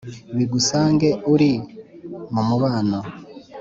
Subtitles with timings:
[0.37, 1.51] bigusange uri
[2.33, 2.99] mu mubano